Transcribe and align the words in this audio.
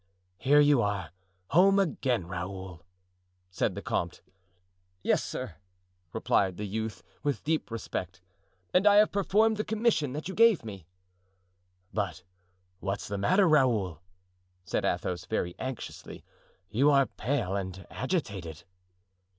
"Here 0.39 0.59
you 0.59 0.81
are, 0.81 1.11
home 1.51 1.77
again, 1.77 2.25
Raoul," 2.25 2.83
said 3.51 3.75
the 3.75 3.83
comte. 3.83 4.23
"Yes, 5.03 5.23
sir," 5.23 5.57
replied 6.11 6.57
the 6.57 6.65
youth, 6.65 7.03
with 7.21 7.43
deep 7.43 7.69
respect, 7.69 8.19
"and 8.73 8.87
I 8.87 8.95
have 8.95 9.11
performed 9.11 9.57
the 9.57 9.63
commission 9.63 10.13
that 10.13 10.27
you 10.27 10.33
gave 10.33 10.65
me." 10.65 10.87
"But 11.93 12.23
what's 12.79 13.07
the 13.07 13.19
matter, 13.19 13.47
Raoul?" 13.47 14.01
said 14.65 14.85
Athos, 14.85 15.25
very 15.25 15.53
anxiously. 15.59 16.23
"You 16.67 16.89
are 16.89 17.05
pale 17.05 17.55
and 17.55 17.85
agitated." 17.91 18.63